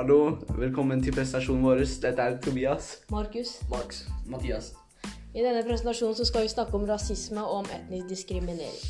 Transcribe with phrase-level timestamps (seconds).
[0.00, 1.82] Hallo, velkommen til prestasjonen vår.
[2.00, 2.86] Dette er Tobias.
[3.12, 3.50] Markus.
[3.68, 3.98] Max.
[4.24, 4.70] Mathias.
[5.36, 8.80] I denne presentasjonen så skal vi snakke om rasisme og om etnisk diskriminering.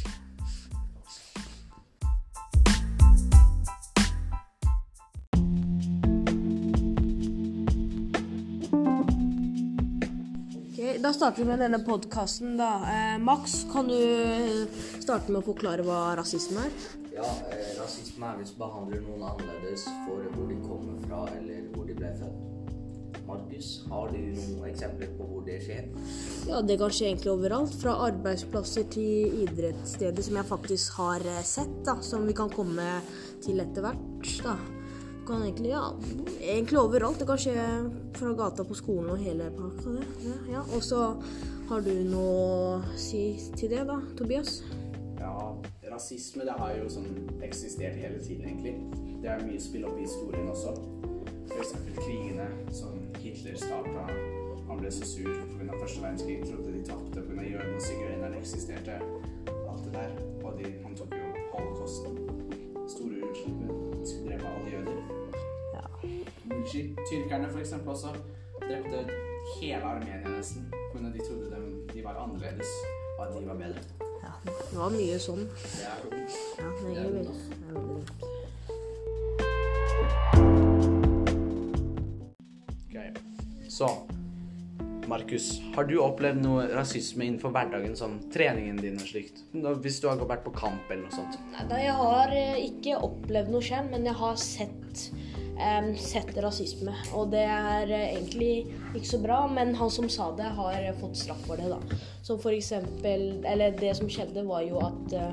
[10.63, 12.71] Ok, Da starter vi med denne podkasten, da.
[12.87, 13.99] Eh, Max, kan du
[15.03, 17.00] starte med å forklare hva rasisme er?
[17.15, 21.67] Ja, eh, rasisme er hvis du behandler noen annerledes for hvor de kommer fra eller
[21.75, 22.47] hvor de ble født.
[23.27, 25.87] Markus, har du noen eksempler på hvor det skjer?
[26.49, 27.75] Ja, det kan skje egentlig overalt.
[27.79, 31.99] Fra arbeidsplasser til idrettssteder, som jeg faktisk har eh, sett, da.
[32.03, 32.87] Som vi kan komme
[33.45, 34.57] til etter hvert, da.
[35.29, 35.85] Kan egentlig, ja,
[36.41, 37.21] egentlig overalt.
[37.23, 37.57] Det kan skje
[38.19, 40.07] fra gata på skolen og hele pakka, det.
[40.27, 40.65] Ja, ja.
[40.75, 41.05] Og så
[41.71, 42.33] har du noe
[42.81, 44.59] å si til det, da, Tobias?
[45.21, 45.37] Ja,
[45.93, 47.09] rasisme det har jo sånn
[47.43, 48.75] eksistert hele tiden, egentlig.
[49.23, 50.75] Det er mye spill opp i historien også.
[51.51, 51.73] F.eks.
[51.99, 54.07] krigene som Hitler starta.
[54.71, 55.73] Han ble så sur pga.
[55.81, 57.43] første verdenskrig, trodde de tapte pga.
[57.43, 58.99] jødene og sigøynerne eksisterte.
[59.71, 60.11] Alt det der.
[60.45, 62.07] Og de, han tok jo holocaust.
[62.95, 63.61] Store utslipp.
[64.27, 65.01] Drev alle jøder.
[65.75, 65.87] Ja.
[67.11, 68.15] Tyrkerne for eksempel også
[68.61, 69.07] drepte
[69.61, 70.71] hele Armenia nesten.
[70.93, 71.09] Pga.
[71.13, 72.71] de trodde de, de var annerledes,
[73.19, 74.10] og at de var bedre.
[74.23, 74.33] Ja.
[74.45, 75.47] Det var mye sånn.
[75.81, 76.21] Ja, det
[76.65, 78.29] er veldig, det er veldig dumt.
[82.91, 83.11] Okay.
[83.71, 83.89] Så,
[85.11, 89.43] Markus, har du opplevd noe rasisme innenfor hverdagen, sånn treningen din og slikt?
[89.53, 91.39] Hvis du har vært på kamp eller noe sånt?
[91.57, 95.09] Nei, jeg har eh, ikke opplevd noe selv, men jeg har sett,
[95.61, 96.95] em, sett rasisme.
[97.17, 98.53] Og det er eh, egentlig
[98.95, 102.01] ikke så bra, men han som sa det, har fått straff for det, da.
[102.27, 105.31] Som for eksempel Eller det som skjedde, var jo at eh,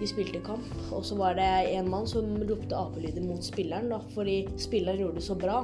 [0.00, 4.00] de spilte kamp, og så var det en mann som ropte apelyder mot spilleren, da,
[4.16, 5.60] fordi spilleren gjorde det så bra.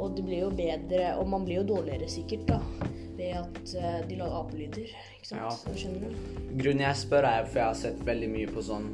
[0.00, 4.02] Og det blir jo bedre, og man blir jo dårligere sikkert, da, ved at eh,
[4.08, 4.92] de lager apelyder.
[5.16, 5.68] Ikke sant?
[5.76, 6.12] Ja.
[6.52, 8.92] Grunnen jeg spør er for jeg har sett veldig mye på sånn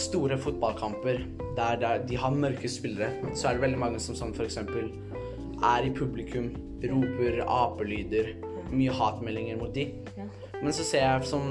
[0.00, 1.22] store fotballkamper
[1.56, 3.10] der, der de har mørke spillere.
[3.34, 4.90] Så er det veldig mange som sånn eksempel
[5.64, 6.50] er i publikum,
[6.86, 8.34] roper apelyder,
[8.70, 9.88] mye hatmeldinger mot de.
[10.62, 11.46] Men så ser jeg som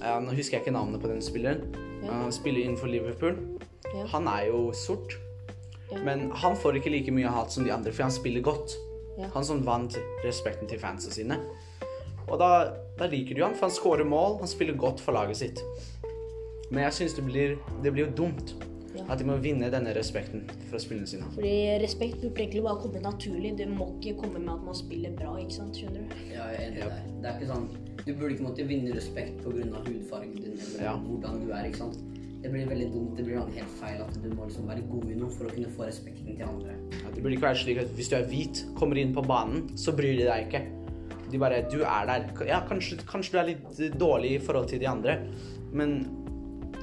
[0.00, 1.64] ja, Nå husker jeg ikke navnet på den spilleren.
[2.08, 3.36] Han spiller innenfor Liverpool.
[4.12, 5.16] Han er jo sort.
[6.04, 8.76] Men han får ikke like mye hat som de andre, for han spiller godt.
[9.34, 11.40] Han som vant respekten til fansa sine.
[12.28, 12.50] Og da,
[12.98, 15.62] da liker du han, for han scorer mål, han spiller godt for laget sitt.
[16.70, 18.54] Men jeg syns det blir, det blir jo dumt
[18.96, 19.04] Ja.
[19.12, 21.24] at de må vinne denne respekten fra spillene sine.
[21.34, 23.56] Fordi respekt burde egentlig bare komme naturlig.
[23.58, 25.76] Det må ikke komme med at man spiller bra, ikke sant?
[25.76, 26.14] Skjønner du?
[26.32, 27.12] Ja, jeg er enig i deg.
[27.22, 27.68] Det er ikke sånn
[28.06, 29.50] Du burde ikke måtte vinne respekt pga.
[29.84, 30.94] hudfargen din eller Ja.
[30.96, 31.64] hvordan du er.
[31.66, 31.98] ikke sant?
[32.42, 33.16] Det blir veldig dumt.
[33.16, 35.66] Det blir helt feil at du må liksom være god i noe for å kunne
[35.76, 36.70] få respekten til andre.
[37.02, 39.68] Ja, det burde ikke være slik at hvis du er hvit, kommer inn på banen,
[39.76, 40.62] så bryr de deg ikke.
[41.30, 42.46] De bare Du er der.
[42.46, 45.18] Ja, kanskje, kanskje du er litt dårlig i forhold til de andre,
[45.72, 46.17] men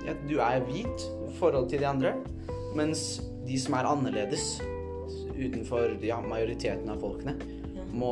[0.05, 2.16] ja, du er hvit i forhold til de andre.
[2.75, 4.55] Mens de som er annerledes
[5.35, 7.35] utenfor ja, majoriteten av folkene,
[7.95, 8.11] må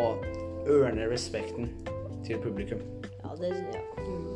[0.70, 1.72] ørne respekten
[2.24, 2.80] til publikum.
[3.24, 3.84] Ja, det ja.
[4.04, 4.34] Mm.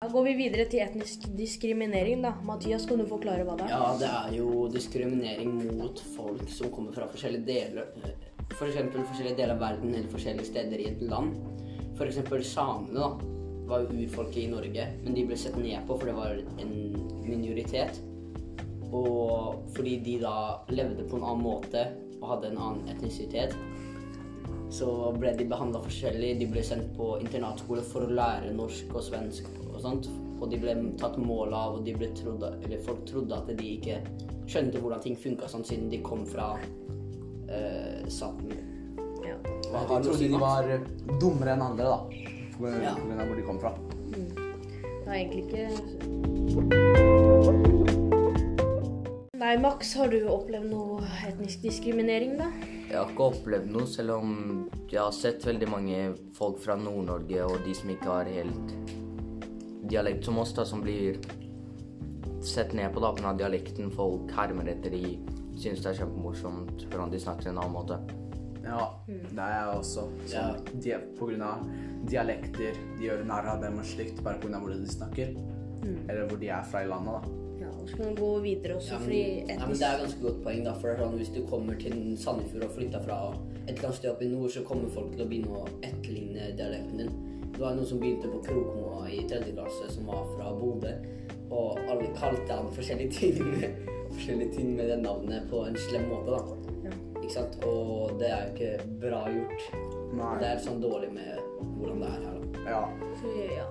[0.00, 2.36] Da går vi videre til etnisk diskriminering, da.
[2.46, 3.72] Mathias, kan du forklare hva det er?
[3.74, 7.90] Ja, det er jo diskriminering mot folk som kommer fra forskjellige deler
[8.54, 11.34] For eksempel forskjellige deler av verden eller forskjellige steder i et land.
[11.98, 13.34] For eksempel samene da,
[13.66, 16.74] var urfolket i Norge, men de ble sett ned på for det var en
[17.26, 18.00] minoritet.
[18.94, 20.36] Og fordi de da
[20.70, 21.88] levde på en annen måte
[22.20, 23.56] og hadde en annen etnisitet,
[24.72, 26.36] så ble de behandla forskjellig.
[26.40, 30.08] De ble sendt på internatskole for å lære norsk og svensk og sånt.
[30.36, 33.68] Og de ble tatt mål av, og de ble trodd, eller folk trodde at de
[33.76, 34.00] ikke
[34.46, 38.58] skjønte hvordan ting funka sånn, siden de kom fra uh, Sápmi.
[39.26, 39.38] Ja.
[39.42, 40.68] De trodde de var
[41.22, 42.34] dummere enn andre, da.
[42.58, 42.94] På Ja.
[42.94, 43.72] grunn av hvor de kom fra.
[44.10, 46.86] Det er egentlig ikke
[49.36, 52.48] Nei, Max, har du opplevd noe etnisk diskriminering, da?
[52.88, 54.30] Jeg har ikke opplevd noe, selv om
[54.88, 55.98] jeg har sett veldig mange
[56.34, 58.72] folk fra Nord-Norge og de som ikke har helt
[59.86, 61.20] dialekt som oss, da, som blir
[62.42, 63.34] sett ned på da pga.
[63.38, 63.90] dialekten.
[63.94, 65.18] Folk hermer etter de,
[65.56, 68.00] syns det er kjempemorsomt hvordan de snakker en annen måte.
[68.66, 70.06] Ja, det er jeg også.
[70.26, 71.64] Sånn, de, på grunn av
[72.10, 72.78] dialekter.
[72.98, 75.34] De gjør narr av dem og slikt bare av hvordan de snakker.
[75.86, 77.34] Eller hvor de er fra i landet, da.
[77.62, 80.00] Ja, og så kan vi gå videre også, Ja, men, fordi ja, men Det er
[80.02, 80.64] ganske godt poeng.
[80.66, 83.18] da, for det er sånn, Hvis du kommer til Sandefjord og flytter fra
[83.66, 86.50] et eller annet sted opp i nord, så kommer folk til å begynne å etterligne
[86.58, 87.14] dialekten din.
[87.56, 90.92] Det var noen som begynte på Krokmoa i tredje klasse, som var fra Bodø.
[91.50, 93.38] Og alle kalte han forskjellige ting.
[94.12, 96.74] forskjellige ting med det navnet på en slem måte, da.
[97.26, 97.56] Ikke sant?
[97.66, 99.62] Og det er jo ikke bra gjort.
[100.14, 100.34] Nei.
[100.38, 102.60] Det er sånn dårlig med hvordan det er her, da.
[102.70, 102.82] Ja.
[103.18, 103.64] Så, ja.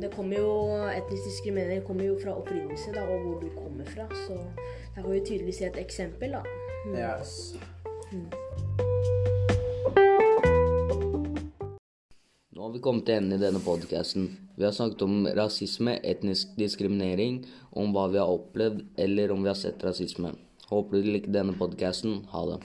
[0.00, 0.54] Det kommer jo,
[0.88, 4.06] Etnisk diskriminering kommer jo fra opprinnelse da, og hvor du kommer fra.
[4.24, 6.38] Så der kan vi tydelig se et eksempel.
[6.38, 6.40] da.
[6.88, 7.52] Yes.
[12.56, 14.30] Nå har vi kommet til enden i denne podcasten.
[14.56, 17.42] Vi har snakket om rasisme, etnisk diskriminering,
[17.76, 20.32] om hva vi har opplevd, eller om vi har sett rasisme.
[20.66, 22.24] Håper du likte denne podcasten.
[22.32, 22.60] Ha det.